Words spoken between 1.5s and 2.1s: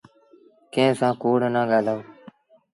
نا ڳآلآئو۔